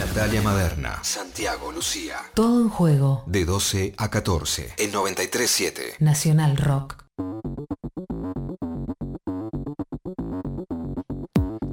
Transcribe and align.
Natalia 0.00 0.40
Maderna, 0.40 0.98
Santiago 1.04 1.70
Lucía. 1.72 2.16
Todo 2.32 2.62
en 2.62 2.70
juego. 2.70 3.22
De 3.26 3.44
12 3.44 3.92
a 3.98 4.08
14 4.08 4.72
en 4.78 4.92
937 4.92 5.96
Nacional 5.98 6.56
Rock. 6.56 6.96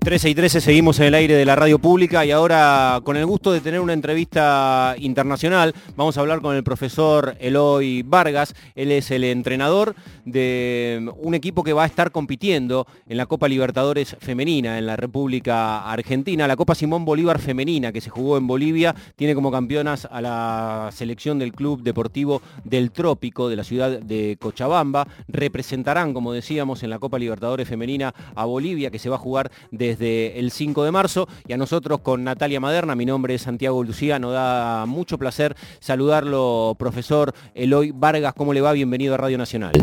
13 0.07 0.29
y 0.29 0.35
13 0.35 0.61
seguimos 0.61 1.01
en 1.01 1.07
el 1.07 1.15
aire 1.15 1.33
de 1.33 1.43
la 1.43 1.57
radio 1.57 1.79
pública 1.79 2.25
y 2.25 2.31
ahora 2.31 3.01
con 3.03 3.17
el 3.17 3.25
gusto 3.25 3.51
de 3.51 3.59
tener 3.59 3.81
una 3.81 3.91
entrevista 3.91 4.95
internacional 4.99 5.75
vamos 5.97 6.17
a 6.17 6.21
hablar 6.21 6.39
con 6.39 6.55
el 6.55 6.63
profesor 6.63 7.35
Eloy 7.41 8.03
Vargas. 8.03 8.55
Él 8.75 8.93
es 8.93 9.11
el 9.11 9.25
entrenador 9.25 9.95
de 10.23 11.11
un 11.17 11.33
equipo 11.33 11.61
que 11.61 11.73
va 11.73 11.83
a 11.83 11.87
estar 11.87 12.11
compitiendo 12.11 12.87
en 13.09 13.17
la 13.17 13.25
Copa 13.25 13.49
Libertadores 13.49 14.15
Femenina 14.21 14.77
en 14.77 14.85
la 14.85 14.95
República 14.95 15.79
Argentina. 15.91 16.47
La 16.47 16.55
Copa 16.55 16.73
Simón 16.73 17.03
Bolívar 17.03 17.39
Femenina 17.39 17.91
que 17.91 17.99
se 17.99 18.09
jugó 18.09 18.37
en 18.37 18.47
Bolivia 18.47 18.95
tiene 19.17 19.35
como 19.35 19.51
campeonas 19.51 20.07
a 20.09 20.21
la 20.21 20.89
selección 20.93 21.37
del 21.37 21.51
Club 21.51 21.83
Deportivo 21.83 22.41
del 22.63 22.91
Trópico 22.91 23.49
de 23.49 23.57
la 23.57 23.65
ciudad 23.65 23.99
de 23.99 24.37
Cochabamba. 24.39 25.05
Representarán, 25.27 26.13
como 26.13 26.31
decíamos, 26.31 26.81
en 26.83 26.91
la 26.91 26.99
Copa 26.99 27.19
Libertadores 27.19 27.67
Femenina 27.67 28.15
a 28.35 28.45
Bolivia 28.45 28.89
que 28.89 28.99
se 28.99 29.09
va 29.09 29.17
a 29.17 29.19
jugar 29.19 29.51
desde 29.69 29.96
desde 29.97 30.39
el 30.39 30.51
5 30.51 30.83
de 30.83 30.91
marzo 30.91 31.27
y 31.47 31.53
a 31.53 31.57
nosotros 31.57 31.99
con 32.01 32.23
Natalia 32.23 32.59
Maderna, 32.59 32.95
mi 32.95 33.05
nombre 33.05 33.33
es 33.35 33.41
Santiago 33.41 33.83
Lucía, 33.83 34.19
nos 34.19 34.33
da 34.33 34.85
mucho 34.85 35.17
placer 35.17 35.55
saludarlo, 35.79 36.75
profesor 36.77 37.33
Eloy 37.55 37.91
Vargas, 37.91 38.33
¿cómo 38.35 38.53
le 38.53 38.61
va? 38.61 38.73
Bienvenido 38.73 39.15
a 39.15 39.17
Radio 39.17 39.37
Nacional. 39.37 39.73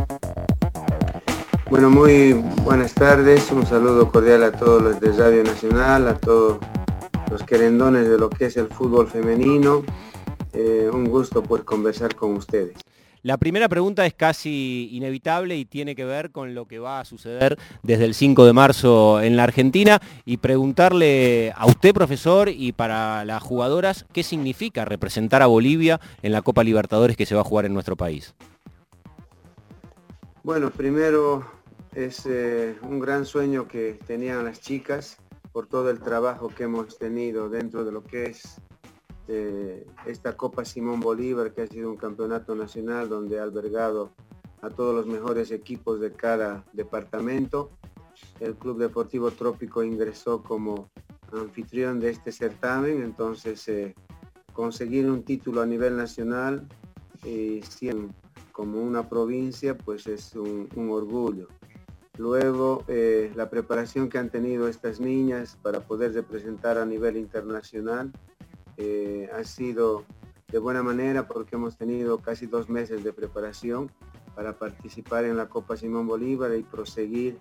Bueno, 1.68 1.90
muy 1.90 2.32
buenas 2.62 2.94
tardes, 2.94 3.50
un 3.50 3.66
saludo 3.66 4.10
cordial 4.10 4.44
a 4.44 4.52
todos 4.52 4.82
los 4.82 5.00
de 5.00 5.12
Radio 5.12 5.42
Nacional, 5.42 6.06
a 6.08 6.14
todos 6.14 6.58
los 7.30 7.42
querendones 7.42 8.08
de 8.08 8.18
lo 8.18 8.30
que 8.30 8.46
es 8.46 8.56
el 8.56 8.68
fútbol 8.68 9.08
femenino. 9.08 9.82
Eh, 10.52 10.88
un 10.92 11.06
gusto 11.06 11.42
pues 11.42 11.64
conversar 11.64 12.14
con 12.14 12.36
ustedes. 12.36 12.76
La 13.24 13.38
primera 13.38 13.70
pregunta 13.70 14.04
es 14.04 14.12
casi 14.12 14.90
inevitable 14.92 15.56
y 15.56 15.64
tiene 15.64 15.94
que 15.94 16.04
ver 16.04 16.30
con 16.30 16.54
lo 16.54 16.66
que 16.66 16.78
va 16.78 17.00
a 17.00 17.06
suceder 17.06 17.58
desde 17.82 18.04
el 18.04 18.12
5 18.12 18.44
de 18.44 18.52
marzo 18.52 19.18
en 19.22 19.34
la 19.34 19.44
Argentina 19.44 19.98
y 20.26 20.36
preguntarle 20.36 21.50
a 21.56 21.64
usted, 21.64 21.94
profesor, 21.94 22.50
y 22.50 22.72
para 22.72 23.24
las 23.24 23.42
jugadoras, 23.42 24.04
¿qué 24.12 24.22
significa 24.22 24.84
representar 24.84 25.40
a 25.40 25.46
Bolivia 25.46 26.02
en 26.20 26.32
la 26.32 26.42
Copa 26.42 26.62
Libertadores 26.62 27.16
que 27.16 27.24
se 27.24 27.34
va 27.34 27.40
a 27.40 27.44
jugar 27.44 27.64
en 27.64 27.72
nuestro 27.72 27.96
país? 27.96 28.34
Bueno, 30.42 30.68
primero 30.68 31.46
es 31.94 32.26
eh, 32.26 32.76
un 32.82 33.00
gran 33.00 33.24
sueño 33.24 33.66
que 33.66 33.98
tenían 34.06 34.44
las 34.44 34.60
chicas 34.60 35.16
por 35.50 35.66
todo 35.66 35.88
el 35.88 36.00
trabajo 36.00 36.50
que 36.50 36.64
hemos 36.64 36.98
tenido 36.98 37.48
dentro 37.48 37.86
de 37.86 37.92
lo 37.92 38.04
que 38.04 38.26
es 38.26 38.60
este, 39.26 39.86
esta 40.04 40.36
Copa 40.36 40.66
Simón 40.66 41.00
Bolívar, 41.00 41.54
que 41.54 41.62
ha 41.62 41.66
sido 41.66 41.90
un 41.90 41.96
campeonato 41.96 42.54
nacional 42.54 43.08
donde 43.08 43.40
ha 43.40 43.42
albergado 43.42 44.10
a 44.60 44.68
todos 44.68 44.94
los 44.94 45.06
mejores 45.06 45.50
equipos 45.50 45.98
de 45.98 46.12
cada 46.12 46.64
departamento. 46.74 47.70
El 48.38 48.54
Club 48.54 48.78
Deportivo 48.78 49.30
Trópico 49.30 49.82
ingresó 49.82 50.42
como 50.42 50.90
anfitrión 51.32 52.00
de 52.00 52.10
este 52.10 52.32
certamen, 52.32 53.02
entonces 53.02 53.66
eh, 53.68 53.94
conseguir 54.52 55.10
un 55.10 55.22
título 55.22 55.62
a 55.62 55.66
nivel 55.66 55.96
nacional 55.96 56.68
y 57.24 57.62
como 58.52 58.82
una 58.82 59.08
provincia, 59.08 59.76
pues 59.76 60.06
es 60.06 60.34
un, 60.36 60.68
orgullo. 60.90 61.48
Luego, 62.18 62.84
eh, 62.88 63.32
la 63.34 63.48
preparación 63.48 64.10
que 64.10 64.18
han 64.18 64.28
tenido 64.28 64.68
estas 64.68 65.00
niñas 65.00 65.58
para 65.62 65.80
poder 65.80 66.12
representar 66.12 66.76
a 66.76 66.84
nivel 66.84 67.16
internacional, 67.16 68.12
eh, 68.76 69.28
ha 69.32 69.44
sido 69.44 70.04
de 70.48 70.58
buena 70.58 70.82
manera 70.82 71.26
porque 71.26 71.56
hemos 71.56 71.76
tenido 71.76 72.18
casi 72.18 72.46
dos 72.46 72.68
meses 72.68 73.02
de 73.02 73.12
preparación 73.12 73.90
para 74.34 74.58
participar 74.58 75.24
en 75.24 75.36
la 75.36 75.48
Copa 75.48 75.76
Simón 75.76 76.06
Bolívar 76.06 76.54
y 76.54 76.62
proseguir 76.62 77.38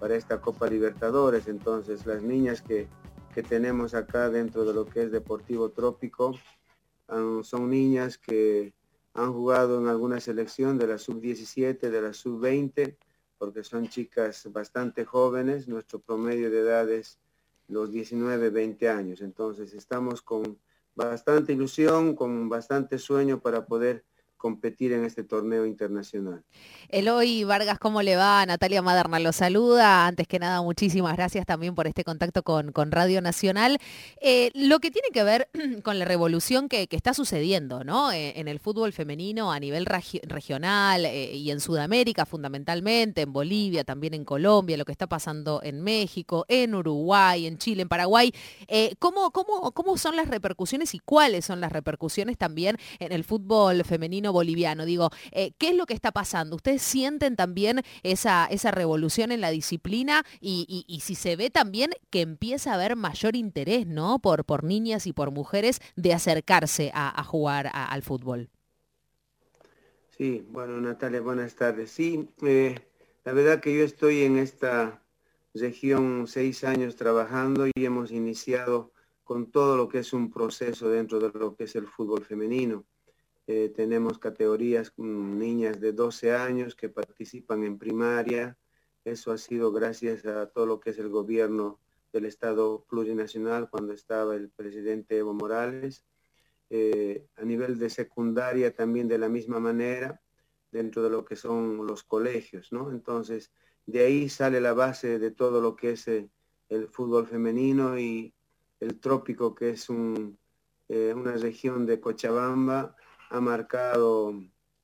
para 0.00 0.16
esta 0.16 0.40
Copa 0.40 0.68
Libertadores. 0.68 1.48
Entonces 1.48 2.06
las 2.06 2.22
niñas 2.22 2.62
que, 2.62 2.88
tenemos 3.50 3.92
acá 3.92 4.30
dentro 4.30 4.64
de 4.64 4.72
lo 4.72 4.86
que 4.86 5.02
es 5.02 5.12
Deportivo 5.12 5.68
Trópico 5.68 6.34
son 7.42 7.68
niñas 7.68 8.16
que 8.16 8.72
han 9.12 9.32
jugado 9.34 9.78
en 9.78 9.88
alguna 9.88 10.20
selección 10.20 10.78
de 10.78 10.86
la 10.86 10.96
sub-17, 10.96 11.78
de 11.78 12.00
la 12.00 12.14
sub-20, 12.14 12.96
porque 13.36 13.62
son 13.62 13.88
chicas 13.88 14.50
bastante 14.50 15.04
jóvenes, 15.04 15.68
nuestro 15.68 15.98
promedio 15.98 16.50
de 16.50 16.60
edad 16.60 16.90
es 16.90 17.18
los 17.68 17.90
19, 17.90 18.48
20 18.48 18.88
años. 18.88 19.20
Entonces 19.20 19.74
estamos 19.74 20.22
con 20.22 20.58
bastante 20.96 21.52
ilusión, 21.52 22.16
con 22.16 22.48
bastante 22.48 22.98
sueño 22.98 23.40
para 23.40 23.66
poder 23.66 24.04
competir 24.36 24.92
en 24.92 25.04
este 25.04 25.24
torneo 25.24 25.66
internacional. 25.66 26.44
Eloy 26.88 27.44
Vargas, 27.44 27.78
¿cómo 27.78 28.02
le 28.02 28.16
va? 28.16 28.44
Natalia 28.46 28.82
Maderna 28.82 29.18
lo 29.18 29.32
saluda. 29.32 30.06
Antes 30.06 30.28
que 30.28 30.38
nada, 30.38 30.62
muchísimas 30.62 31.16
gracias 31.16 31.46
también 31.46 31.74
por 31.74 31.86
este 31.86 32.04
contacto 32.04 32.42
con, 32.42 32.72
con 32.72 32.92
Radio 32.92 33.20
Nacional. 33.20 33.78
Eh, 34.20 34.50
lo 34.54 34.78
que 34.78 34.90
tiene 34.90 35.08
que 35.12 35.24
ver 35.24 35.48
con 35.82 35.98
la 35.98 36.04
revolución 36.04 36.68
que, 36.68 36.86
está 36.96 37.12
sucediendo 37.12 37.84
¿no? 37.84 38.10
Eh, 38.10 38.32
en 38.40 38.48
el 38.48 38.58
fútbol 38.58 38.92
femenino 38.92 39.52
a 39.52 39.60
nivel 39.60 39.84
regional 39.84 41.04
eh, 41.04 41.34
y 41.34 41.50
en 41.50 41.60
Sudamérica 41.60 42.24
fundamentalmente, 42.24 43.22
en 43.22 43.32
Bolivia, 43.32 43.84
también 43.84 44.14
en 44.14 44.24
Colombia, 44.24 44.76
lo 44.76 44.84
que 44.84 44.92
está 44.92 45.06
pasando 45.06 45.60
en 45.62 45.82
México, 45.82 46.46
en 46.48 46.74
Uruguay, 46.74 47.46
en 47.46 47.58
Chile, 47.58 47.82
en 47.82 47.88
Paraguay. 47.88 48.32
¿cómo, 48.98 49.30
cómo, 49.30 49.72
¿Cómo 49.72 49.98
son 49.98 50.16
las 50.16 50.28
repercusiones 50.28 50.94
y 50.94 50.98
cuáles 51.00 51.44
son 51.44 51.60
las 51.60 51.72
repercusiones 51.72 52.38
también 52.38 52.78
en 52.98 53.12
el 53.12 53.24
fútbol 53.24 53.84
femenino 53.84 54.25
boliviano. 54.32 54.84
Digo, 54.84 55.10
eh, 55.32 55.52
¿qué 55.58 55.70
es 55.70 55.76
lo 55.76 55.86
que 55.86 55.94
está 55.94 56.12
pasando? 56.12 56.56
¿Ustedes 56.56 56.82
sienten 56.82 57.36
también 57.36 57.82
esa, 58.02 58.46
esa 58.46 58.70
revolución 58.70 59.32
en 59.32 59.40
la 59.40 59.50
disciplina 59.50 60.24
y, 60.40 60.84
si 61.02 61.14
se 61.14 61.36
ve 61.36 61.50
también 61.50 61.90
que 62.10 62.20
empieza 62.20 62.72
a 62.72 62.74
haber 62.74 62.96
mayor 62.96 63.36
interés, 63.36 63.86
¿no? 63.86 64.18
Por, 64.18 64.44
por 64.44 64.64
niñas 64.64 65.06
y 65.06 65.12
por 65.12 65.30
mujeres 65.30 65.80
de 65.94 66.12
acercarse 66.14 66.90
a, 66.94 67.22
jugar 67.24 67.70
al 67.72 68.02
fútbol. 68.02 68.50
Sí, 70.16 70.46
bueno, 70.48 70.80
Natalia, 70.80 71.20
buenas 71.20 71.54
tardes. 71.54 71.90
Sí, 71.90 72.28
eh, 72.42 72.74
la 73.24 73.32
verdad 73.32 73.60
que 73.60 73.76
yo 73.76 73.84
estoy 73.84 74.22
en 74.22 74.38
esta 74.38 75.02
región 75.54 76.26
seis 76.26 76.64
años 76.64 76.96
trabajando 76.96 77.66
y 77.66 77.84
hemos 77.84 78.10
iniciado 78.10 78.92
con 79.24 79.50
todo 79.50 79.76
lo 79.76 79.88
que 79.88 79.98
es 79.98 80.12
un 80.12 80.30
proceso 80.30 80.88
dentro 80.88 81.18
de 81.18 81.36
lo 81.36 81.56
que 81.56 81.64
es 81.64 81.76
el 81.76 81.86
fútbol 81.86 82.24
femenino. 82.24 82.86
Eh, 83.48 83.72
tenemos 83.74 84.18
categorías 84.18 84.90
con 84.90 85.38
niñas 85.38 85.80
de 85.80 85.92
12 85.92 86.32
años 86.32 86.74
que 86.74 86.88
participan 86.88 87.62
en 87.62 87.78
primaria. 87.78 88.58
Eso 89.04 89.30
ha 89.30 89.38
sido 89.38 89.70
gracias 89.70 90.26
a 90.26 90.46
todo 90.50 90.66
lo 90.66 90.80
que 90.80 90.90
es 90.90 90.98
el 90.98 91.08
gobierno 91.08 91.78
del 92.12 92.24
Estado 92.24 92.84
plurinacional 92.88 93.70
cuando 93.70 93.92
estaba 93.92 94.34
el 94.34 94.50
presidente 94.50 95.18
Evo 95.18 95.32
Morales. 95.32 96.04
Eh, 96.70 97.28
a 97.36 97.44
nivel 97.44 97.78
de 97.78 97.88
secundaria 97.88 98.74
también 98.74 99.06
de 99.06 99.18
la 99.18 99.28
misma 99.28 99.60
manera, 99.60 100.20
dentro 100.72 101.04
de 101.04 101.10
lo 101.10 101.24
que 101.24 101.36
son 101.36 101.86
los 101.86 102.02
colegios, 102.02 102.72
¿no? 102.72 102.90
Entonces, 102.90 103.52
de 103.86 104.00
ahí 104.00 104.28
sale 104.28 104.60
la 104.60 104.72
base 104.72 105.20
de 105.20 105.30
todo 105.30 105.60
lo 105.60 105.76
que 105.76 105.92
es 105.92 106.08
eh, 106.08 106.28
el 106.68 106.88
fútbol 106.88 107.28
femenino 107.28 107.96
y 107.96 108.34
el 108.80 108.98
trópico, 108.98 109.54
que 109.54 109.70
es 109.70 109.88
una 109.88 110.36
región 111.36 111.86
de 111.86 112.00
Cochabamba, 112.00 112.96
ha 113.30 113.40
marcado 113.40 114.34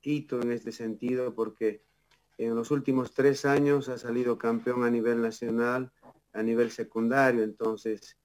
hito 0.03 0.41
en 0.41 0.53
este 0.53 0.73
sentido 0.73 1.35
porque 1.35 1.83
en 2.39 2.55
los 2.55 2.71
últimos 2.71 3.13
tres 3.13 3.45
años 3.45 3.89
ha 3.89 3.99
salido 3.99 4.39
campeón 4.39 4.85
a 4.85 4.91
nivel 4.91 5.21
nacional, 5.21 5.93
a 6.33 6.43
nivel 6.43 6.71
secundario. 6.71 7.43
Entonces, 7.43 8.17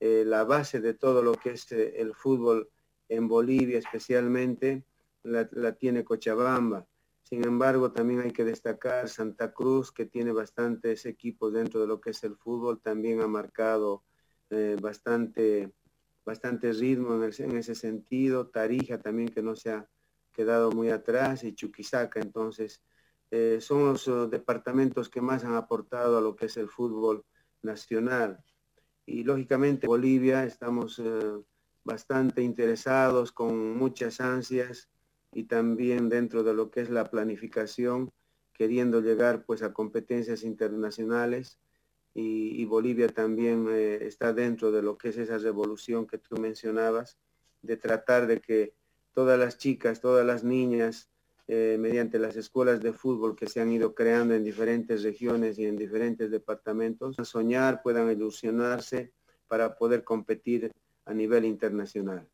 eh, 0.00 0.24
la 0.26 0.44
base 0.44 0.80
de 0.80 0.94
todo 0.94 1.22
lo 1.22 1.32
que 1.32 1.52
es 1.52 1.70
eh, 1.72 1.94
el 2.00 2.14
fútbol 2.14 2.68
en 3.08 3.28
Bolivia 3.28 3.78
especialmente 3.78 4.84
la, 5.22 5.72
tiene 5.72 6.04
Cochabamba. 6.04 6.86
Sin 7.22 7.44
embargo, 7.44 7.90
también 7.90 8.20
hay 8.20 8.30
que 8.30 8.44
destacar 8.44 9.08
Santa 9.08 9.52
Cruz, 9.52 9.90
que 9.90 10.04
tiene 10.04 10.32
bastantes 10.32 11.06
equipos 11.06 11.52
dentro 11.52 11.80
de 11.80 11.86
lo 11.86 12.00
que 12.00 12.10
es 12.10 12.22
el 12.24 12.36
fútbol, 12.36 12.80
también 12.82 13.22
ha 13.22 13.26
marcado 13.26 14.04
eh, 14.50 14.76
bastante 14.80 15.72
bastante 16.24 16.72
ritmo 16.72 17.22
en, 17.22 17.56
ese 17.56 17.74
sentido, 17.74 18.48
Tarija 18.48 18.98
también 18.98 19.28
que 19.28 19.42
no 19.42 19.54
se 19.54 19.72
ha 19.72 19.88
quedado 20.32 20.72
muy 20.72 20.90
atrás 20.90 21.44
y 21.44 21.54
Chuquisaca, 21.54 22.20
entonces 22.20 22.82
eh, 23.30 23.58
son 23.60 23.84
los 23.84 24.08
uh, 24.08 24.28
departamentos 24.28 25.08
que 25.08 25.20
más 25.20 25.44
han 25.44 25.54
aportado 25.54 26.18
a 26.18 26.20
lo 26.20 26.34
que 26.34 26.46
es 26.46 26.56
el 26.56 26.68
fútbol 26.68 27.24
nacional. 27.62 28.42
Y 29.06 29.22
lógicamente 29.24 29.86
Bolivia 29.86 30.44
estamos 30.44 30.98
eh, 30.98 31.42
bastante 31.84 32.42
interesados, 32.42 33.32
con 33.32 33.76
muchas 33.76 34.20
ansias 34.20 34.88
y 35.32 35.44
también 35.44 36.08
dentro 36.08 36.42
de 36.42 36.54
lo 36.54 36.70
que 36.70 36.80
es 36.80 36.90
la 36.90 37.10
planificación, 37.10 38.12
queriendo 38.52 39.00
llegar 39.00 39.44
pues 39.44 39.62
a 39.62 39.72
competencias 39.72 40.42
internacionales 40.42 41.58
y, 42.14 42.64
Bolivia 42.66 43.08
también 43.08 43.66
eh, 43.68 43.98
está 44.02 44.32
dentro 44.32 44.70
de 44.70 44.82
lo 44.82 44.96
que 44.96 45.08
es 45.08 45.18
esa 45.18 45.38
revolución 45.38 46.06
que 46.06 46.18
tú 46.18 46.36
mencionabas, 46.36 47.18
de 47.60 47.76
tratar 47.76 48.26
de 48.26 48.40
que 48.40 48.74
todas 49.12 49.38
las 49.38 49.58
chicas, 49.58 50.00
todas 50.00 50.24
las 50.24 50.44
niñas, 50.44 51.10
eh, 51.46 51.76
mediante 51.78 52.18
las 52.18 52.36
escuelas 52.36 52.80
de 52.80 52.92
fútbol 52.92 53.36
que 53.36 53.48
se 53.48 53.60
han 53.60 53.70
ido 53.70 53.94
creando 53.94 54.34
en 54.34 54.44
diferentes 54.44 55.02
regiones 55.02 55.58
y 55.58 55.66
en 55.66 55.76
diferentes 55.76 56.30
departamentos, 56.30 57.16
soñar, 57.24 57.82
puedan 57.82 58.10
ilusionarse 58.10 59.12
para 59.46 59.76
poder 59.76 60.04
competir 60.04 60.72
a 61.04 61.12
nivel 61.12 61.44
internacional. 61.44 62.28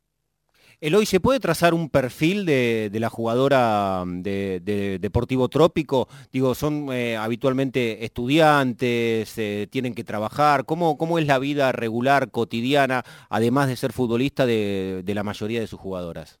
Eloy, 0.83 1.05
¿se 1.05 1.19
puede 1.19 1.39
trazar 1.39 1.75
un 1.75 1.91
perfil 1.91 2.43
de, 2.43 2.89
la 2.95 3.11
jugadora 3.11 4.03
de, 4.07 4.97
Deportivo 4.99 5.47
Trópico? 5.47 6.07
Digo, 6.33 6.55
son 6.55 6.91
eh, 6.91 7.15
habitualmente 7.15 8.03
estudiantes, 8.03 9.37
eh, 9.37 9.67
tienen 9.69 9.93
que 9.93 10.03
trabajar. 10.03 10.65
¿Cómo, 10.65 10.97
¿Cómo, 10.97 11.19
es 11.19 11.27
la 11.27 11.37
vida 11.37 11.71
regular, 11.71 12.31
cotidiana, 12.31 13.03
además 13.29 13.67
de 13.67 13.75
ser 13.75 13.93
futbolista 13.93 14.47
de, 14.47 15.03
la 15.05 15.21
mayoría 15.21 15.59
de 15.59 15.67
sus 15.67 15.79
jugadoras? 15.79 16.39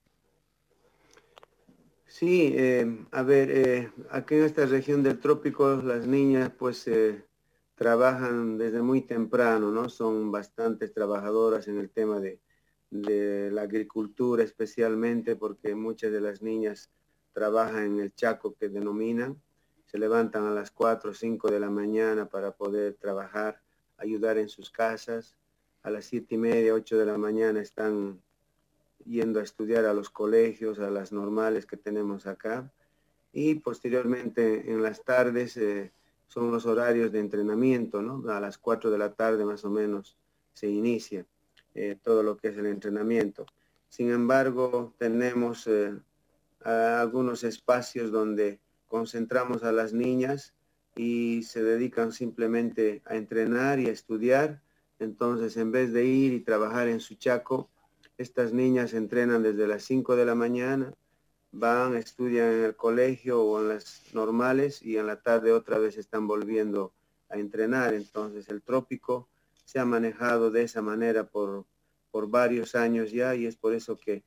Sí, 2.07 2.51
eh, 2.55 3.05
a 3.11 3.21
ver, 3.21 3.93
aquí 4.09 4.33
en 4.33 4.45
esta 4.45 4.65
región 4.65 5.03
del 5.03 5.19
trópico 5.19 5.75
las 5.83 6.07
niñas 6.07 6.49
pues 6.57 6.89
trabajan 7.75 8.57
desde 8.57 8.81
muy 8.81 9.01
temprano, 9.01 9.69
¿no? 9.69 9.87
Son 9.87 10.31
bastantes 10.31 10.91
trabajadoras 10.95 11.67
en 11.67 11.77
el 11.77 11.91
tema 11.91 12.19
de, 12.19 12.39
de 12.91 13.49
la 13.51 13.63
agricultura 13.63 14.43
especialmente 14.43 15.35
porque 15.35 15.73
muchas 15.73 16.11
de 16.11 16.21
las 16.21 16.41
niñas 16.41 16.91
trabajan 17.33 17.85
en 17.85 17.99
el 18.01 18.13
Chaco 18.13 18.53
que 18.53 18.69
denominan, 18.69 19.41
se 19.85 19.97
levantan 19.97 20.45
a 20.45 20.51
las 20.51 20.71
4 20.71 21.11
o 21.11 21.13
5 21.13 21.49
de 21.49 21.59
la 21.59 21.69
mañana 21.69 22.27
para 22.27 22.51
poder 22.51 22.95
trabajar, 22.95 23.61
ayudar 23.97 24.37
en 24.37 24.49
sus 24.49 24.69
casas, 24.69 25.35
a 25.83 25.89
las 25.89 26.05
7 26.05 26.35
y 26.35 26.37
media, 26.37 26.73
8 26.73 26.97
de 26.97 27.05
la 27.05 27.17
mañana 27.17 27.61
están 27.61 28.21
yendo 29.05 29.39
a 29.39 29.43
estudiar 29.43 29.85
a 29.85 29.93
los 29.93 30.09
colegios, 30.09 30.77
a 30.79 30.91
las 30.91 31.11
normales 31.11 31.65
que 31.65 31.77
tenemos 31.77 32.27
acá 32.27 32.71
y 33.33 33.55
posteriormente 33.55 34.71
en 34.71 34.83
las 34.83 35.03
tardes 35.03 35.57
eh, 35.57 35.91
son 36.27 36.51
los 36.51 36.65
horarios 36.65 37.11
de 37.11 37.19
entrenamiento, 37.19 38.01
¿no? 38.01 38.29
A 38.31 38.39
las 38.39 38.57
4 38.57 38.91
de 38.91 38.97
la 38.97 39.13
tarde 39.13 39.45
más 39.45 39.63
o 39.65 39.69
menos 39.69 40.17
se 40.53 40.67
inicia. 40.67 41.25
Eh, 41.73 41.97
todo 42.03 42.21
lo 42.21 42.35
que 42.35 42.49
es 42.49 42.57
el 42.57 42.65
entrenamiento. 42.65 43.45
Sin 43.87 44.11
embargo, 44.11 44.93
tenemos 44.97 45.67
eh, 45.67 45.93
algunos 46.63 47.45
espacios 47.45 48.11
donde 48.11 48.59
concentramos 48.87 49.63
a 49.63 49.71
las 49.71 49.93
niñas 49.93 50.53
y 50.95 51.43
se 51.43 51.63
dedican 51.63 52.11
simplemente 52.11 53.01
a 53.05 53.15
entrenar 53.15 53.79
y 53.79 53.87
a 53.87 53.91
estudiar. 53.91 54.61
Entonces, 54.99 55.55
en 55.55 55.71
vez 55.71 55.93
de 55.93 56.03
ir 56.03 56.33
y 56.33 56.41
trabajar 56.41 56.89
en 56.89 56.99
su 56.99 57.15
chaco, 57.15 57.69
estas 58.17 58.51
niñas 58.51 58.93
entrenan 58.93 59.41
desde 59.41 59.65
las 59.65 59.83
5 59.83 60.17
de 60.17 60.25
la 60.25 60.35
mañana, 60.35 60.93
van, 61.53 61.95
estudian 61.95 62.51
en 62.51 62.63
el 62.65 62.75
colegio 62.75 63.41
o 63.41 63.61
en 63.61 63.69
las 63.69 64.03
normales 64.13 64.81
y 64.83 64.97
en 64.97 65.07
la 65.07 65.21
tarde 65.21 65.53
otra 65.53 65.77
vez 65.77 65.97
están 65.97 66.27
volviendo 66.27 66.93
a 67.29 67.37
entrenar. 67.37 67.93
Entonces, 67.93 68.49
el 68.49 68.61
trópico 68.61 69.29
se 69.71 69.79
ha 69.79 69.85
manejado 69.85 70.51
de 70.51 70.63
esa 70.63 70.81
manera 70.81 71.29
por, 71.29 71.65
por 72.11 72.29
varios 72.29 72.75
años 72.75 73.09
ya 73.09 73.35
y 73.35 73.45
es 73.45 73.55
por 73.55 73.73
eso 73.73 73.95
que 73.95 74.25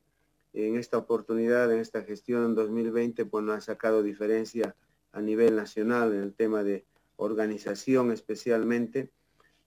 en 0.53 0.75
esta 0.75 0.97
oportunidad, 0.97 1.71
en 1.71 1.79
esta 1.81 2.01
gestión 2.01 2.45
en 2.45 2.55
2020, 2.55 3.25
pues 3.25 3.47
ha 3.49 3.61
sacado 3.61 4.01
diferencia 4.01 4.75
a 5.11 5.21
nivel 5.21 5.55
nacional 5.55 6.13
en 6.13 6.23
el 6.23 6.33
tema 6.33 6.63
de 6.63 6.87
organización 7.17 8.11
especialmente, 8.11 9.11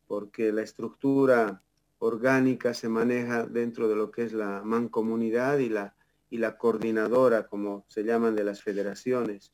porque 0.09 0.51
la 0.51 0.63
estructura 0.63 1.63
orgánica 2.01 2.75
se 2.75 2.89
maneja 2.89 3.47
dentro 3.47 3.89
de 3.89 3.95
lo 3.95 4.11
que 4.11 4.25
es 4.25 4.33
la 4.33 4.63
mancomunidad 4.65 5.59
y 5.59 5.69
la, 5.69 5.95
y 6.29 6.39
la 6.39 6.59
coordinadora, 6.59 7.47
como 7.47 7.85
se 7.87 8.03
llaman, 8.03 8.35
de 8.35 8.43
las 8.43 8.65
federaciones. 8.65 9.53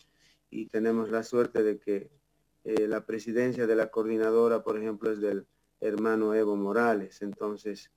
Y 0.48 0.68
tenemos 0.68 1.10
la 1.10 1.22
suerte 1.22 1.62
de 1.62 1.78
que 1.78 2.10
eh, 2.64 2.88
la 2.88 3.04
presidencia 3.04 3.66
de 3.66 3.76
la 3.76 3.90
coordinadora, 3.90 4.64
por 4.64 4.78
ejemplo, 4.78 5.12
es 5.12 5.20
del 5.20 5.46
hermano 5.84 6.34
Evo 6.34 6.56
Morales. 6.56 7.22
Entonces, 7.22 7.90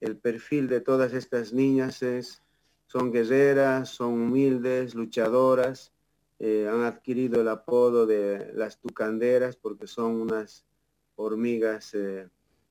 el 0.00 0.16
perfil 0.18 0.68
de 0.68 0.80
todas 0.80 1.12
estas 1.12 1.52
niñas 1.52 2.02
es, 2.02 2.42
son 2.86 3.10
guerreras, 3.10 3.88
son 3.88 4.12
humildes, 4.12 4.94
luchadoras, 4.94 5.92
eh, 6.38 6.68
han 6.70 6.82
adquirido 6.82 7.40
el 7.40 7.48
apodo 7.48 8.06
de 8.06 8.52
las 8.54 8.78
tucanderas 8.78 9.56
porque 9.56 9.86
son 9.86 10.20
unas 10.20 10.66
hormigas 11.16 11.94
eh, 11.94 12.28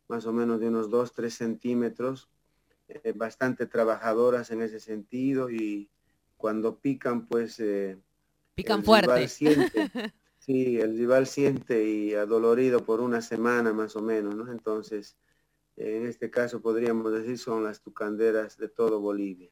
más 0.07 0.25
o 0.27 0.33
menos 0.33 0.59
de 0.59 0.67
unos 0.67 0.89
2-3 0.89 1.29
centímetros, 1.29 2.29
eh, 2.87 3.13
bastante 3.15 3.65
trabajadoras 3.65 4.51
en 4.51 4.61
ese 4.61 4.79
sentido 4.79 5.49
y 5.49 5.89
cuando 6.37 6.77
pican 6.77 7.25
pues... 7.25 7.61
pican 8.53 8.83
fuerte. 8.83 9.27
Sí, 10.45 10.79
el 10.79 10.95
rival 10.97 11.25
siente 11.27 11.83
y 11.89 12.13
adolorido 12.13 12.85
por 12.85 13.01
una 13.01 13.21
semana 13.21 13.73
más 13.73 13.95
o 13.95 14.01
menos, 14.01 14.35
¿no? 14.35 14.51
Entonces, 14.51 15.17
en 15.77 16.05
este 16.07 16.29
caso 16.31 16.61
podríamos 16.61 17.11
decir 17.13 17.37
son 17.39 17.63
las 17.63 17.81
tucanderas 17.81 18.57
de 18.57 18.69
todo 18.69 18.99
Bolivia. 19.01 19.51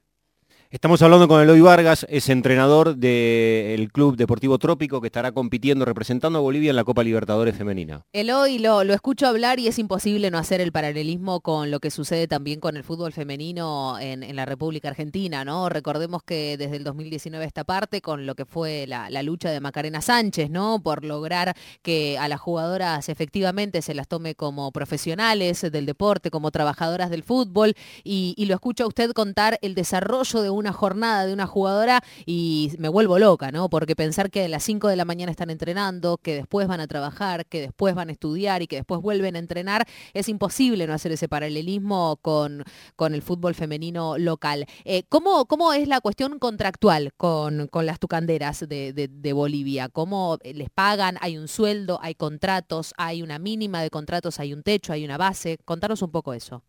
Estamos 0.73 1.03
hablando 1.03 1.27
con 1.27 1.39
Eloy 1.39 1.61
Vargas, 1.61 2.03
es 2.09 2.29
entrenador 2.29 2.95
del 2.95 3.91
Club 3.91 4.17
Deportivo 4.17 4.57
Trópico 4.57 5.01
que 5.01 5.05
estará 5.05 5.31
compitiendo 5.31 5.85
representando 5.85 6.39
a 6.39 6.41
Bolivia 6.41 6.71
en 6.71 6.75
la 6.75 6.83
Copa 6.83 7.03
Libertadores 7.03 7.55
Femenina. 7.55 8.07
Eloy, 8.11 8.57
lo, 8.57 8.83
lo 8.83 8.95
escucho 8.95 9.27
hablar 9.27 9.59
y 9.59 9.67
es 9.67 9.77
imposible 9.77 10.31
no 10.31 10.39
hacer 10.39 10.61
el 10.61 10.71
paralelismo 10.71 11.41
con 11.41 11.69
lo 11.69 11.79
que 11.79 11.91
sucede 11.91 12.27
también 12.27 12.59
con 12.59 12.75
el 12.75 12.83
fútbol 12.83 13.13
femenino 13.13 13.99
en, 13.99 14.35
la 14.35 14.47
República 14.47 14.87
Argentina, 14.87 15.45
¿no? 15.45 15.69
Recordemos 15.69 16.23
que 16.23 16.57
desde 16.57 16.77
el 16.77 16.83
2019 16.83 17.45
esta 17.45 17.65
parte, 17.65 18.01
con 18.01 18.25
lo 18.25 18.33
que 18.33 18.45
fue 18.45 18.87
la, 18.87 19.21
lucha 19.21 19.51
de 19.51 19.59
Macarena 19.59 20.01
Sánchez, 20.01 20.49
¿no? 20.49 20.81
Por 20.81 21.05
lograr 21.05 21.53
que 21.83 22.17
a 22.17 22.27
las 22.27 22.41
jugadoras 22.41 23.09
efectivamente 23.09 23.83
se 23.83 23.93
las 23.93 24.07
tome 24.07 24.33
como 24.33 24.71
profesionales 24.71 25.61
del 25.61 25.85
deporte, 25.85 26.31
como 26.31 26.49
trabajadoras 26.49 27.11
del 27.11 27.21
fútbol, 27.21 27.75
y, 28.03 28.33
y 28.37 28.47
lo 28.47 28.55
escucha 28.55 28.87
usted 28.87 29.11
contar 29.11 29.59
el 29.61 29.75
desarrollo 29.75 30.41
de 30.41 30.49
un 30.49 30.62
una 30.63 30.73
jornada 30.73 31.25
de 31.25 31.33
una 31.33 31.45
jugadora 31.45 32.01
y 32.25 32.71
me 32.79 32.87
vuelvo 32.87 33.19
loca, 33.19 33.51
¿no? 33.51 33.69
Porque 33.69 33.95
pensar 33.95 34.31
que 34.31 34.45
a 34.45 34.47
las 34.47 34.63
5 34.63 34.87
de 34.87 34.95
la 34.95 35.03
mañana 35.03 35.29
están 35.29 35.49
entrenando, 35.49 36.17
que 36.17 36.35
después 36.35 36.67
van 36.67 36.79
a 36.79 36.87
trabajar, 36.87 37.45
que 37.45 37.59
después 37.59 37.95
van 37.95 38.07
a 38.09 38.13
estudiar 38.13 38.61
y 38.61 38.67
que 38.67 38.77
después 38.77 39.01
vuelven 39.01 39.35
a 39.35 39.39
entrenar, 39.39 39.85
es 40.13 40.29
imposible 40.29 40.87
no 40.87 40.93
hacer 40.93 41.11
ese 41.11 41.27
paralelismo 41.27 42.17
con, 42.21 42.63
con 42.95 43.13
el 43.13 43.21
fútbol 43.21 43.55
femenino 43.55 44.17
local. 44.17 44.65
Eh, 44.85 45.03
¿cómo, 45.09 45.45
¿cómo, 45.45 45.73
es 45.73 45.87
la 45.87 45.99
cuestión 45.99 46.39
contractual 46.39 47.11
con, 47.17 47.67
con 47.67 47.85
las 47.85 47.99
tucanderas 47.99 48.61
de, 48.67 48.93
de 48.93 49.33
Bolivia? 49.33 49.89
¿Cómo 49.89 50.37
les 50.43 50.69
pagan? 50.69 51.17
¿Hay 51.19 51.37
un 51.37 51.47
sueldo? 51.49 51.99
¿Hay 52.01 52.15
contratos? 52.15 52.93
¿Hay 52.97 53.21
una 53.21 53.37
mínima 53.37 53.81
de 53.81 53.89
contratos? 53.89 54.39
¿Hay 54.39 54.53
un 54.53 54.63
techo? 54.63 54.93
¿Hay 54.93 55.03
una 55.03 55.17
base? 55.17 55.57
Contanos 55.65 56.01
un 56.01 56.11
poco 56.11 56.33
eso. 56.33 56.63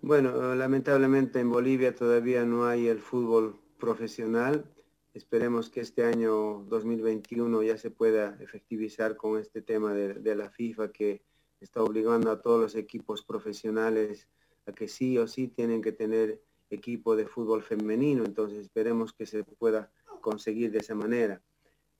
Bueno, 0.00 0.54
lamentablemente 0.54 1.40
en 1.40 1.50
Bolivia 1.50 1.92
todavía 1.92 2.44
no 2.44 2.66
hay 2.66 2.86
el 2.86 3.00
fútbol 3.00 3.58
profesional. 3.78 4.64
Esperemos 5.12 5.70
que 5.70 5.80
este 5.80 6.04
año 6.04 6.64
2021 6.68 7.64
ya 7.64 7.76
se 7.76 7.90
pueda 7.90 8.36
efectivizar 8.40 9.16
con 9.16 9.40
este 9.40 9.60
tema 9.60 9.92
de, 9.92 10.36
la 10.36 10.50
FIFA 10.50 10.92
que 10.92 11.22
está 11.60 11.82
obligando 11.82 12.30
a 12.30 12.40
todos 12.40 12.60
los 12.60 12.74
equipos 12.76 13.24
profesionales 13.24 14.28
a 14.66 14.72
que 14.72 14.86
sí 14.86 15.18
o 15.18 15.26
sí 15.26 15.48
tienen 15.48 15.82
que 15.82 15.90
tener 15.90 16.40
equipo 16.70 17.16
de 17.16 17.26
fútbol 17.26 17.64
femenino. 17.64 18.24
Entonces 18.24 18.58
esperemos 18.60 19.12
que 19.12 19.26
se 19.26 19.42
pueda 19.42 19.90
conseguir 20.20 20.70
de 20.70 20.78
esa 20.78 20.94
manera. 20.94 21.42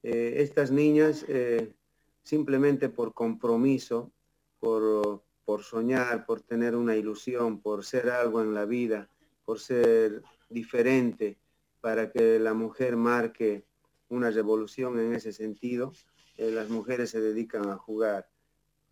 Eh, 0.05 0.35
estas 0.37 0.71
niñas 0.71 1.25
eh, 1.27 1.75
simplemente 2.23 2.89
por 2.91 3.13
compromiso, 3.13 4.13
por 4.61 5.25
por 5.49 5.63
soñar, 5.63 6.27
por 6.27 6.43
tener 6.43 6.77
una 6.77 6.95
ilusión, 6.95 7.63
por 7.63 7.83
ser 7.83 8.11
algo 8.11 8.43
en 8.43 8.53
la 8.53 8.67
vida, 8.67 9.09
por 9.47 9.59
ser 9.59 10.23
diferente, 10.51 11.39
para 11.81 12.11
que 12.13 12.39
la 12.39 12.53
mujer 12.53 12.97
marque 12.97 13.65
una 14.11 14.31
revolución 14.31 15.01
en 15.01 15.15
ese 15.15 15.33
sentido, 15.33 15.95
eh, 16.37 16.51
las 16.51 16.69
mujeres 16.69 17.09
se 17.09 17.23
dedican 17.23 17.71
a 17.71 17.79
jugar. 17.79 18.29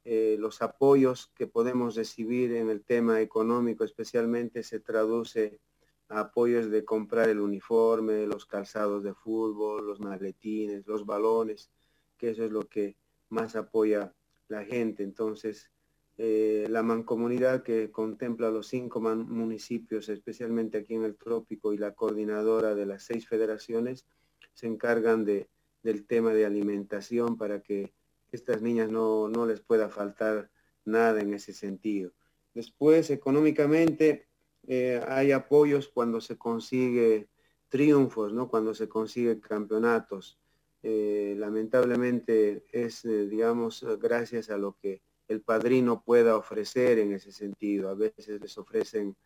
Eh, 0.06 0.36
los 0.38 0.62
apoyos 0.62 1.30
que 1.34 1.46
podemos 1.46 1.94
recibir 1.94 2.54
en 2.54 2.70
el 2.70 2.82
tema 2.82 3.20
económico 3.20 3.84
especialmente 3.84 4.62
se 4.62 4.80
traduce 4.80 5.60
a 6.08 6.20
apoyos 6.20 6.70
de 6.70 6.86
comprar 6.86 7.28
el 7.28 7.40
uniforme, 7.40 8.26
los 8.26 8.46
calzados 8.46 9.02
de 9.02 9.12
fútbol, 9.12 9.86
los 9.86 10.00
maletines, 10.00 10.86
los 10.86 11.04
balones, 11.04 11.70
que 12.16 12.30
eso 12.30 12.46
es 12.46 12.50
lo 12.50 12.62
que 12.62 12.96
más 13.28 13.56
apoya 13.56 14.14
la 14.48 14.64
gente. 14.64 15.02
Entonces, 15.02 15.70
eh, 16.18 16.66
la 16.70 16.82
mancomunidad 16.82 17.62
que 17.62 17.90
contempla 17.90 18.50
los 18.50 18.68
cinco 18.68 19.00
municipios, 19.00 20.08
especialmente 20.08 20.78
aquí 20.78 20.94
en 20.94 21.04
el 21.04 21.16
trópico, 21.16 21.74
y 21.74 21.78
la 21.78 21.94
coordinadora 21.94 22.74
de 22.74 22.86
las 22.86 23.02
seis 23.02 23.28
federaciones, 23.28 24.06
se 24.54 24.66
encargan 24.66 25.26
de, 25.26 25.50
del 25.82 26.06
tema 26.06 26.32
de 26.32 26.46
alimentación 26.46 27.36
para 27.36 27.60
que 27.62 27.92
estas 28.32 28.62
niñas 28.62 28.90
no, 28.90 29.28
no 29.28 29.44
les 29.44 29.60
pueda 29.60 29.90
faltar 29.90 30.50
nada 30.86 31.20
en 31.20 31.34
ese 31.34 31.52
sentido. 31.52 32.12
Después, 32.54 33.10
económicamente, 33.10 34.26
eh, 34.66 35.02
hay 35.06 35.32
apoyos 35.32 35.88
cuando 35.88 36.22
se 36.22 36.38
consigue 36.38 37.28
triunfos, 37.68 38.32
¿no? 38.32 38.48
cuando 38.48 38.72
se 38.72 38.88
consigue 38.88 39.38
campeonatos. 39.38 40.38
Eh, 40.82 41.34
lamentablemente 41.36 42.64
es, 42.72 43.02
digamos, 43.02 43.84
gracias 44.00 44.48
a 44.48 44.56
lo 44.56 44.76
que 44.80 45.02
el 45.28 45.42
padrino 45.42 46.02
pueda 46.02 46.36
ofrecer 46.36 46.98
en 46.98 47.12
ese 47.12 47.32
sentido. 47.32 47.88
A 47.88 47.94
veces 47.94 48.40
les 48.40 48.56
ofrecen 48.58 49.16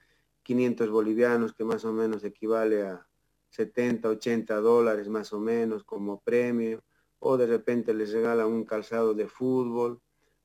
500 0.42 0.90
bolivianos, 0.90 1.54
que 1.54 1.64
más 1.64 1.84
o 1.84 1.92
menos 1.92 2.24
equivale 2.24 2.82
a 2.82 3.06
70, 3.50 4.08
80 4.08 4.56
dólares 4.56 5.08
más 5.08 5.32
o 5.32 5.40
menos 5.40 5.84
como 5.84 6.20
premio, 6.20 6.82
o 7.18 7.36
de 7.36 7.46
repente 7.46 7.92
les 7.92 8.12
regalan 8.12 8.46
un 8.46 8.64
calzado 8.64 9.14
de 9.14 9.28
fútbol 9.28 10.00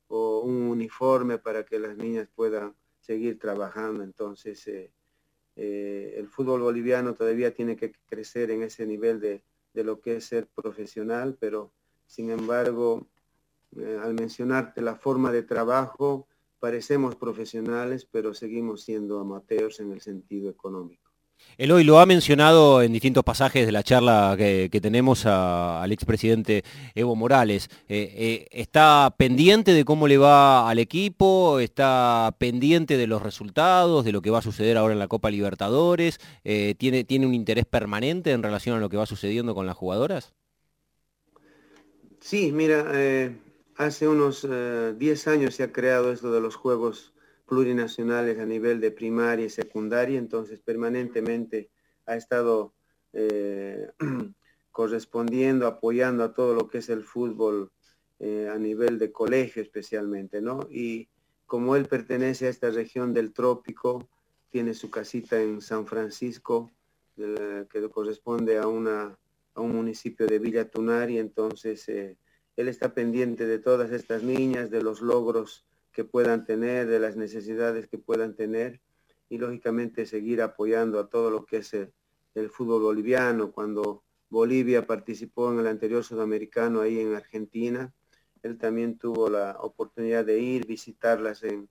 o 0.08 0.42
un 0.42 0.64
uniforme 0.64 1.38
para 1.38 1.66
que 1.66 1.80
las 1.80 1.96
niñas 1.98 2.30
puedan 2.36 2.76
seguir 3.00 3.40
trabajando. 3.40 4.04
Entonces, 4.04 4.68
eh, 4.68 4.92
eh, 5.56 6.16
el 6.18 6.28
fútbol 6.28 6.62
boliviano 6.62 7.14
todavía 7.14 7.54
tiene 7.54 7.76
que 7.76 7.94
crecer 8.06 8.52
en 8.52 8.64
ese 8.64 8.86
nivel 8.86 9.20
de, 9.20 9.44
lo 9.74 10.00
que 10.00 10.18
es 10.18 10.26
ser 10.26 10.48
profesional, 10.48 11.38
pero 11.40 11.74
sin 12.06 12.30
embargo, 12.30 13.08
eh, 13.78 14.00
al 14.02 14.14
mencionarte 14.14 14.82
la 14.82 14.96
forma 14.96 15.32
de 15.32 15.44
trabajo, 15.44 16.28
parecemos 16.60 17.16
profesionales, 17.16 18.08
pero 18.10 18.34
seguimos 18.34 18.82
siendo 18.82 19.20
amateurs 19.20 19.80
en 19.80 19.92
el 19.92 20.02
sentido 20.02 20.50
económico. 20.50 21.06
Eloy 21.58 21.86
lo 21.86 22.00
ha 22.00 22.06
mencionado 22.06 22.82
en 22.82 22.92
distintos 22.92 23.24
pasajes 23.24 23.66
de 23.66 23.72
la 23.72 23.82
charla 23.82 24.36
que, 24.38 24.70
tenemos 24.82 25.26
al 25.26 25.90
expresidente 25.92 26.64
Evo 26.96 27.16
Morales. 27.16 27.70
Eh, 27.88 28.14
eh, 28.16 28.48
¿Está 28.52 29.14
pendiente 29.18 29.74
de 29.74 29.86
cómo 29.86 30.08
le 30.08 30.18
va 30.18 30.70
al 30.70 30.80
equipo? 30.80 31.60
¿Está 31.60 32.36
pendiente 32.38 32.98
de 32.98 33.08
los 33.08 33.22
resultados, 33.22 34.04
de 34.04 34.12
lo 34.12 34.22
que 34.22 34.32
va 34.32 34.40
a 34.40 34.42
suceder 34.42 34.78
ahora 34.78 34.94
en 34.94 35.00
la 35.00 35.08
Copa 35.08 35.30
Libertadores? 35.30 36.20
Eh, 36.44 36.76
¿tiene, 36.78 37.06
¿Tiene 37.06 37.26
un 37.26 37.34
interés 37.34 37.66
permanente 37.66 38.32
en 38.32 38.44
relación 38.44 38.76
a 38.76 38.80
lo 38.82 38.90
que 38.90 38.98
va 38.98 39.06
sucediendo 39.06 39.56
con 39.56 39.66
las 39.66 39.78
jugadoras? 39.78 40.34
Sí, 42.20 42.52
mira, 42.52 42.92
hace 43.76 44.08
unos 44.08 44.48
10 44.98 45.28
años 45.28 45.56
se 45.56 45.64
ha 45.64 45.72
creado 45.72 46.12
esto 46.12 46.32
de 46.32 46.42
los 46.42 46.56
Juegos 46.56 47.14
plurinacionales 47.46 48.40
a 48.40 48.46
nivel 48.46 48.82
de 48.82 48.92
primaria 48.92 49.46
y 49.46 49.50
secundaria, 49.50 50.18
entonces 50.18 50.60
permanentemente 50.62 51.70
ha 52.06 52.16
estado 52.16 52.74
eh, 53.14 53.88
correspondiendo, 54.72 55.68
apoyando 55.68 56.24
a 56.24 56.34
todo 56.34 56.54
lo 56.54 56.68
que 56.68 56.80
es 56.80 56.90
el 56.90 57.04
fútbol 57.04 57.72
eh, 58.20 58.50
a 58.52 58.58
nivel 58.58 59.00
de 59.00 59.12
colegio 59.12 59.62
especialmente, 59.62 60.42
¿no? 60.42 60.68
Y 60.70 61.10
como 61.46 61.76
él 61.76 61.86
pertenece 61.86 62.48
a 62.48 62.50
esta 62.50 62.70
región 62.72 63.14
del 63.14 63.32
trópico, 63.32 64.10
tiene 64.50 64.74
su 64.74 64.90
casita 64.90 65.40
en 65.40 65.62
San 65.62 65.86
Francisco, 65.86 66.72
que 67.16 67.90
corresponde 67.92 68.58
a, 68.58 68.68
una, 68.68 69.18
a 69.54 69.62
un 69.62 69.76
municipio 69.76 70.28
de 70.28 70.40
Villa 70.40 70.70
Tunari, 70.70 71.18
entonces 71.18 71.88
eh, 71.88 72.18
él 72.58 72.68
está 72.68 72.94
pendiente 72.94 73.46
de 73.46 73.60
todas 73.60 73.92
estas 73.92 74.24
niñas, 74.24 74.70
de 74.70 74.82
los 74.82 75.02
logros 75.02 75.66
que 75.92 76.04
puedan 76.04 76.46
tener, 76.46 76.88
de 76.88 77.00
las 77.00 77.16
necesidades 77.16 77.88
que 77.88 77.98
puedan 77.98 78.36
tener 78.36 78.82
y 79.30 79.38
lógicamente 79.38 80.06
seguir 80.06 80.42
apoyando 80.42 81.00
a 81.00 81.10
todo 81.10 81.32
lo 81.32 81.46
que 81.46 81.58
es 81.58 81.74
el, 81.74 81.92
fútbol 82.50 82.82
boliviano. 82.82 83.52
Cuando 83.52 84.04
Bolivia 84.30 84.86
participó 84.86 85.52
en 85.52 85.60
el 85.60 85.68
anterior 85.68 86.04
sudamericano 86.04 86.82
ahí 86.82 87.00
en 87.00 87.16
Argentina, 87.16 87.94
él 88.44 88.58
también 88.58 88.98
tuvo 88.98 89.30
la 89.30 89.58
oportunidad 89.60 90.26
de 90.26 90.40
ir, 90.40 90.68
visitarlas 90.68 91.44
en, 91.44 91.70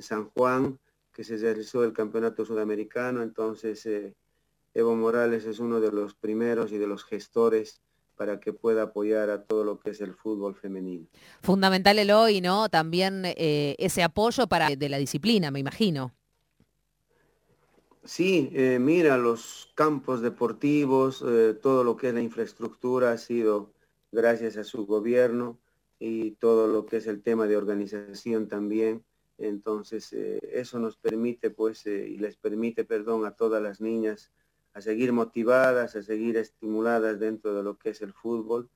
San 0.00 0.30
Juan, 0.30 0.78
que 1.12 1.24
se 1.24 1.36
realizó 1.36 1.84
el 1.84 1.92
campeonato 1.92 2.44
sudamericano. 2.44 3.22
Entonces, 3.22 3.84
eh, 3.86 4.14
Evo 4.74 4.94
Morales 4.94 5.44
es 5.44 5.58
uno 5.58 5.80
de 5.80 5.92
los 5.92 6.14
primeros 6.14 6.72
y 6.72 6.78
de 6.78 6.86
los 6.86 7.04
gestores 7.04 7.82
para 8.22 8.38
que 8.38 8.52
pueda 8.52 8.82
apoyar 8.84 9.30
a 9.30 9.42
todo 9.42 9.64
lo 9.64 9.80
que 9.80 9.90
es 9.90 10.00
el 10.00 10.14
fútbol 10.14 10.54
femenino. 10.54 11.08
Fundamental 11.40 11.98
el 11.98 12.12
hoy, 12.12 12.40
¿no? 12.40 12.68
También 12.68 13.24
eh, 13.24 13.74
ese 13.80 14.04
apoyo 14.04 14.46
para 14.46 14.68
de 14.70 14.88
la 14.88 14.98
disciplina, 14.98 15.50
me 15.50 15.58
imagino. 15.58 16.14
Sí, 18.04 18.48
eh, 18.52 18.78
mira, 18.80 19.18
los 19.18 19.72
campos 19.74 20.22
deportivos, 20.22 21.24
eh, 21.26 21.58
todo 21.60 21.82
lo 21.82 21.96
que 21.96 22.10
es 22.10 22.14
la 22.14 22.20
infraestructura 22.20 23.10
ha 23.10 23.18
sido 23.18 23.72
gracias 24.12 24.56
a 24.56 24.62
su 24.62 24.86
gobierno 24.86 25.58
y 25.98 26.36
todo 26.36 26.68
lo 26.68 26.86
que 26.86 26.98
es 26.98 27.08
el 27.08 27.24
tema 27.24 27.48
de 27.48 27.56
organización 27.56 28.46
también. 28.46 29.02
Entonces, 29.36 30.12
eso 30.12 30.78
nos 30.78 30.96
permite, 30.96 31.50
pues, 31.50 31.86
y 31.86 32.18
les 32.18 32.36
permite, 32.36 32.84
perdón, 32.84 33.26
a 33.26 33.32
todas 33.32 33.60
las 33.60 33.80
niñas 33.80 34.30
a 34.74 34.80
seguir 34.80 35.12
motivadas, 35.12 35.96
a 35.96 36.02
seguir 36.02 36.36
estimuladas 36.36 37.18
dentro 37.20 37.54
de 37.54 37.62
lo 37.62 37.78
que 37.78 37.90
es 37.90 38.02
el 38.02 38.12
fútbol 38.12 38.70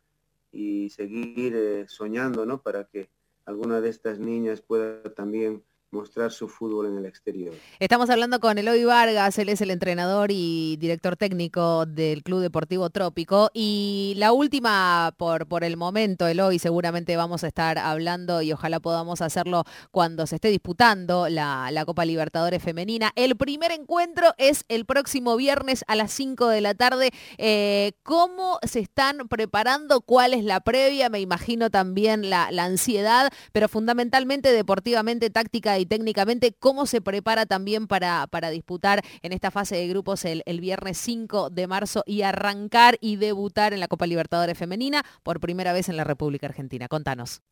y 0.52 0.90
seguir 0.90 1.54
eh, 1.56 1.86
soñando, 1.88 2.46
¿no? 2.46 2.62
Para 2.62 2.84
que 2.84 3.10
alguna 3.44 3.80
de 3.80 3.88
estas 3.88 4.18
niñas 4.18 4.60
pueda 4.60 5.02
también 5.14 5.64
mostrar 5.90 6.32
su 6.32 6.48
fútbol 6.48 6.86
en 6.86 6.98
el 6.98 7.06
exterior. 7.06 7.54
Estamos 7.78 8.10
hablando 8.10 8.40
con 8.40 8.58
Eloy 8.58 8.84
Vargas, 8.84 9.38
él 9.38 9.48
es 9.48 9.60
el 9.60 9.70
entrenador 9.70 10.30
y 10.32 10.76
director 10.78 11.16
técnico 11.16 11.86
del 11.86 12.22
Club 12.22 12.40
Deportivo 12.40 12.90
Trópico. 12.90 13.50
Y 13.54 14.14
la 14.16 14.32
última 14.32 15.14
por, 15.16 15.46
por 15.46 15.64
el 15.64 15.76
momento, 15.76 16.26
Eloy, 16.26 16.58
seguramente 16.58 17.16
vamos 17.16 17.44
a 17.44 17.48
estar 17.48 17.78
hablando 17.78 18.42
y 18.42 18.52
ojalá 18.52 18.80
podamos 18.80 19.20
hacerlo 19.22 19.64
cuando 19.90 20.26
se 20.26 20.36
esté 20.36 20.48
disputando 20.48 21.28
la, 21.28 21.84
Copa 21.86 22.04
Libertadores 22.04 22.62
Femenina. 22.62 23.12
El 23.14 23.36
primer 23.36 23.70
encuentro 23.70 24.34
es 24.38 24.64
el 24.68 24.86
próximo 24.86 25.36
viernes 25.36 25.84
a 25.86 25.94
las 25.94 26.10
5 26.12 26.48
de 26.48 26.60
la 26.60 26.74
tarde. 26.74 27.10
Eh, 27.38 27.92
¿Cómo 28.02 28.58
se 28.66 28.80
están 28.80 29.28
preparando? 29.28 30.00
¿Cuál 30.00 30.34
es 30.34 30.42
la 30.42 30.60
previa? 30.60 31.08
Me 31.10 31.20
imagino 31.20 31.70
también 31.70 32.28
la, 32.28 32.50
la 32.50 32.64
ansiedad, 32.64 33.30
pero 33.52 33.68
fundamentalmente 33.68 34.52
deportivamente, 34.52 35.30
táctica 35.30 35.75
y 35.78 35.86
técnicamente, 35.86 36.54
cómo 36.58 36.86
se 36.86 37.00
prepara 37.00 37.46
también 37.46 37.86
para, 37.86 38.26
para 38.26 38.50
disputar 38.50 39.02
en 39.22 39.32
esta 39.32 39.50
fase 39.50 39.76
de 39.76 39.88
grupos 39.88 40.24
el, 40.24 40.42
viernes 40.60 40.98
5 40.98 41.50
de 41.50 41.66
marzo 41.66 42.02
y 42.06 42.22
arrancar 42.22 42.96
y 43.00 43.16
debutar 43.16 43.72
en 43.72 43.80
la 43.80 43.88
Copa 43.88 44.06
Libertadores 44.06 44.58
Femenina 44.58 45.04
por 45.22 45.40
primera 45.40 45.72
vez 45.72 45.88
en 45.88 45.96
la 45.96 46.04
República 46.04 46.46
Argentina. 46.46 46.88
Contanos. 46.88 47.42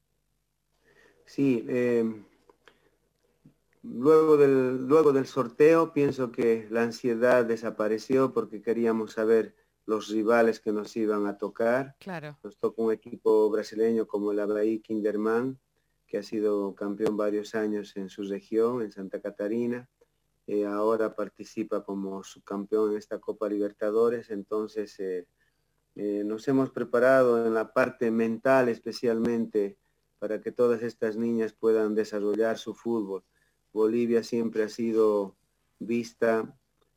Sí, 1.27 1.65
em, 1.69 2.25
luego, 3.83 4.37
del, 4.37 4.87
luego 4.87 5.13
del 5.13 5.27
sorteo 5.27 5.93
pienso 5.93 6.33
que 6.33 6.67
la 6.71 6.83
ansiedad 6.83 7.45
desapareció 7.45 8.33
porque 8.33 8.63
queríamos 8.63 9.13
saber 9.13 9.55
los 9.87 10.09
rivales 10.09 10.61
que 10.61 10.73
nos 10.73 10.97
iban 10.97 11.27
a 11.27 11.37
tocar. 11.37 11.97
Claro. 12.01 12.39
Nos 12.43 12.59
tocó 12.59 12.85
un 12.85 12.93
equipo 12.93 13.51
brasileño 13.51 14.07
como 14.07 14.33
el 14.33 14.41
Abraí 14.41 14.81
Kinderman, 14.81 15.59
que 16.15 16.19
ha 16.19 16.23
sido 16.23 16.77
campeón 16.77 17.17
varios 17.17 17.57
años 17.57 17.97
en 17.97 18.09
su 18.09 18.23
región, 18.23 18.83
en 18.83 18.93
Santa 18.93 19.21
Catarina. 19.21 19.89
Eh, 20.47 20.65
ahora 20.65 21.17
participa 21.17 21.83
como 21.85 22.23
subcampeón 22.23 22.93
en 22.93 22.99
esta 22.99 23.19
Copa 23.19 23.49
Libertadores, 23.49 24.31
entonces 24.31 24.95
eh, 25.01 25.27
eh, 25.97 26.23
nos 26.25 26.47
hemos 26.47 26.71
preparado 26.71 27.45
en 27.45 27.53
la 27.53 27.73
parte 27.73 28.13
mental 28.13 28.69
especialmente 28.69 29.77
para 30.21 30.41
que 30.41 30.53
todas 30.53 30.85
estas 30.85 31.17
niñas 31.17 31.53
puedan 31.53 31.97
desarrollar 31.97 32.59
su 32.59 32.77
fútbol. 32.77 33.25
Bolivia 33.73 34.23
siempre 34.23 34.63
ha 34.63 34.69
sido 34.69 35.35
vista 35.81 36.57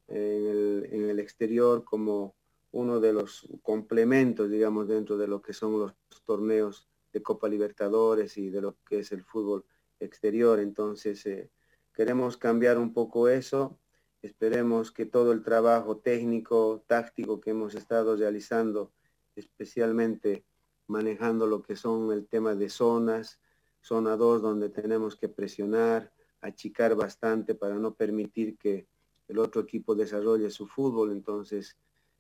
en 0.10 1.10
el 1.10 1.20
exterior 1.20 1.84
como 1.84 2.36
uno 2.72 3.00
de 3.00 3.14
los 3.14 3.48
complementos, 3.64 4.52
digamos, 4.52 4.88
dentro 4.88 5.18
de 5.18 5.28
lo 5.28 5.42
que 5.42 5.54
son 5.54 5.80
los 5.80 5.96
torneos 6.24 6.88
de 7.18 7.24
Copa 7.24 7.50
Libertadores 7.50 8.38
y 8.38 8.50
de 8.50 8.62
lo 8.62 8.78
que 8.86 9.00
es 9.00 9.12
el 9.12 9.24
fútbol 9.24 9.66
exterior. 10.00 10.60
Entonces, 10.60 11.26
eh, 11.26 11.50
queremos 11.94 12.38
cambiar 12.38 12.78
un 12.78 12.94
poco 12.94 13.28
eso. 13.28 13.80
Esperemos 14.22 14.92
que 14.92 15.06
todo 15.06 15.32
el 15.32 15.42
trabajo 15.42 15.98
técnico, 15.98 16.84
táctico 16.86 17.42
que 17.42 17.52
hemos 17.52 17.74
estado 17.74 18.16
realizando, 18.16 18.92
especialmente 19.36 20.46
manejando 20.86 21.48
lo 21.48 21.64
que 21.64 21.76
son 21.76 22.12
el 22.12 22.28
tema 22.28 22.54
de 22.54 22.70
zonas, 22.70 23.40
zona 23.82 24.16
2 24.16 24.42
donde 24.42 24.70
tenemos 24.70 25.16
que 25.16 25.28
presionar, 25.28 26.12
achicar 26.42 26.96
bastante 26.96 27.56
para 27.56 27.76
no 27.76 27.96
permitir 27.96 28.58
que 28.58 28.88
el 29.28 29.40
otro 29.40 29.62
equipo 29.62 29.96
desarrolle 29.96 30.52
su 30.52 30.68
fútbol. 30.68 31.12
Entonces, 31.12 31.78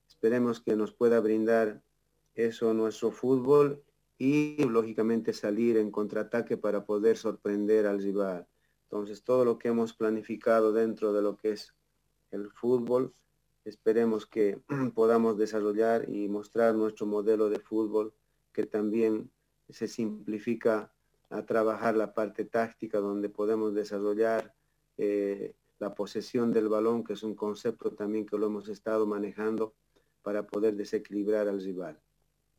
esperemos 0.07 0.59
que 0.59 0.75
nos 0.75 0.91
pueda 0.91 1.19
brindar 1.19 1.83
eso 2.33 2.73
nuestro 2.73 3.11
fútbol 3.11 3.83
y 4.17 4.63
lógicamente 4.63 5.33
salir 5.33 5.77
en 5.77 5.91
contraataque 5.91 6.57
para 6.57 6.85
poder 6.85 7.17
sorprender 7.17 7.85
al 7.85 8.01
rival. 8.01 8.47
Entonces 8.83 9.23
todo 9.23 9.45
lo 9.45 9.59
que 9.59 9.67
hemos 9.67 9.93
planificado 9.93 10.73
dentro 10.73 11.13
de 11.13 11.21
lo 11.21 11.37
que 11.37 11.51
es 11.51 11.73
el 12.31 12.49
fútbol, 12.51 13.13
esperemos 13.65 14.25
que 14.25 14.59
podamos 14.95 15.37
desarrollar 15.37 16.09
y 16.09 16.27
mostrar 16.29 16.75
nuestro 16.75 17.05
modelo 17.05 17.49
de 17.49 17.59
fútbol 17.59 18.13
que 18.53 18.65
también 18.65 19.29
se 19.69 19.87
simplifica 19.87 20.91
a 21.29 21.45
trabajar 21.45 21.95
la 21.95 22.13
parte 22.13 22.45
táctica 22.45 22.99
donde 22.99 23.29
podemos 23.29 23.73
desarrollar 23.73 24.55
eh, 24.97 25.53
la 25.79 25.93
posesión 25.93 26.51
del 26.51 26.69
balón, 26.69 27.03
que 27.03 27.13
es 27.13 27.23
un 27.23 27.35
concepto 27.35 27.91
también 27.91 28.25
que 28.25 28.37
lo 28.37 28.47
hemos 28.47 28.69
estado 28.69 29.05
manejando 29.05 29.75
para 30.23 30.47
poder 30.47 30.75
desequilibrar 30.75 31.47
al 31.47 31.61
rival. 31.61 31.99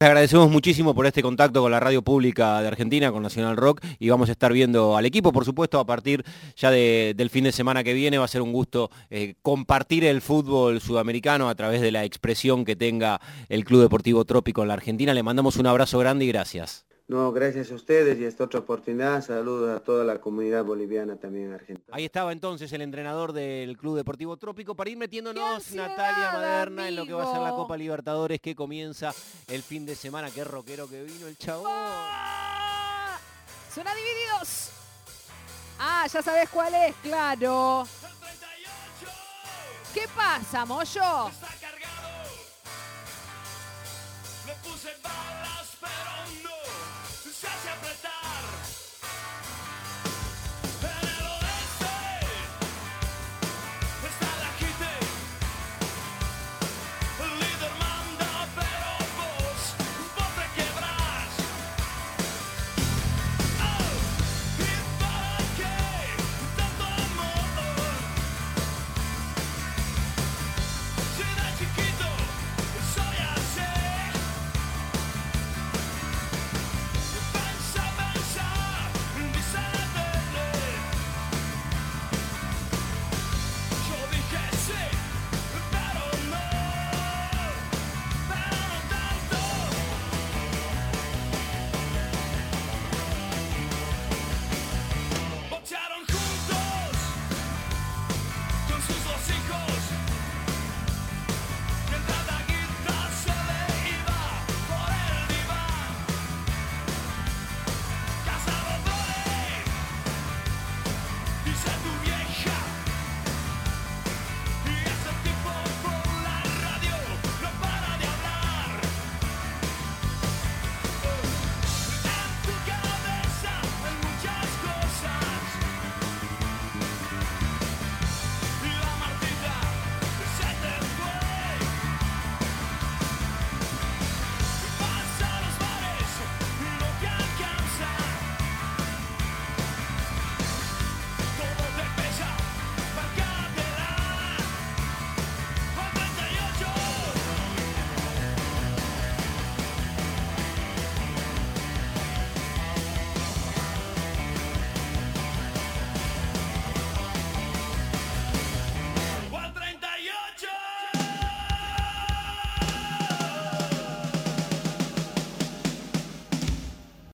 Le 0.01 0.07
agradecemos 0.07 0.49
muchísimo 0.49 0.95
por 0.95 1.07
este 1.07 1.23
contacto 1.23 1.61
con 1.61 1.73
la 1.73 1.81
radio 1.81 2.03
pública 2.03 2.63
de 2.63 2.69
Argentina, 2.69 3.11
con 3.11 3.21
Nacional 3.21 3.57
Rock, 3.57 3.85
y 3.99 4.09
vamos 4.11 4.29
a 4.29 4.33
estar 4.33 4.53
viendo 4.53 4.97
al 4.97 5.05
equipo, 5.05 5.33
por 5.33 5.45
supuesto, 5.45 5.81
a 5.81 5.87
partir 5.87 6.25
ya 6.55 6.71
del 6.71 7.31
fin 7.31 7.43
de 7.43 7.51
semana 7.51 7.83
que 7.83 7.95
viene. 7.95 8.17
Va 8.17 8.25
a 8.25 8.29
ser 8.29 8.43
un 8.43 8.53
gusto 8.53 8.93
eh, 9.11 9.35
compartir 9.43 10.05
el 10.05 10.21
fútbol 10.21 10.81
sudamericano 10.81 11.49
a 11.49 11.57
través 11.57 11.81
de 11.81 11.91
la 11.91 12.05
expresión 12.05 12.65
que 12.65 12.77
tenga 12.77 13.21
el 13.49 13.65
Club 13.65 13.83
Deportivo 13.83 14.25
Trópico 14.25 14.63
en 14.63 14.69
la 14.69 14.75
Argentina. 14.75 15.13
Le 15.13 15.25
mandamos 15.25 15.57
un 15.57 15.67
abrazo 15.67 15.99
grande 15.99 16.27
y 16.27 16.29
gracias. 16.29 16.88
No, 17.09 17.33
gracias 17.33 17.73
a 17.73 17.75
ustedes 17.75 18.19
y 18.19 18.27
esta 18.27 18.45
otra 18.45 18.61
oportunidad. 18.61 19.25
Saludos 19.25 19.75
a 19.75 19.83
toda 19.83 20.05
la 20.05 20.21
comunidad 20.21 20.63
boliviana 20.63 21.17
también 21.17 21.47
en 21.47 21.55
Argentina. 21.55 21.89
Ahí 21.91 22.05
estaba 22.05 22.33
entonces 22.33 22.71
el 22.75 22.83
entrenador 22.83 23.33
del 23.33 23.79
Club 23.79 23.97
Deportivo 23.97 24.37
Trópico 24.37 24.75
para 24.75 24.91
ir 24.91 24.99
metiéndonos 24.99 25.73
Natalia 25.73 26.33
Maderna 26.33 26.87
en 26.87 26.97
lo 26.97 27.07
que 27.07 27.15
va 27.15 27.23
a 27.23 27.33
ser 27.33 27.41
la 27.41 27.53
Copa 27.53 27.79
Libertadores 27.79 28.41
que 28.41 28.55
comienza 28.55 29.15
el 29.47 29.63
fin 29.63 29.87
de 29.87 29.95
semana. 29.95 30.31
Qué 30.31 30.45
rockero 30.45 30.87
que 30.87 31.03
vino 31.03 31.27
el 31.27 31.39
chavo. 31.39 31.65
¡Ah! 31.67 33.19
Suena 33.73 33.95
divididos. 33.95 34.71
Ah, 35.79 36.07
ya 36.13 36.21
sabes 36.21 36.51
cuál 36.51 36.75
es, 36.75 36.95
claro. 36.97 37.87
¿Qué 39.95 40.05
pasa, 40.15 40.67
Moyo? 40.67 41.31
pero 44.83 44.99
no 45.03 45.48
se 47.41 47.47
hace 47.47 47.69
apretar. 47.71 48.08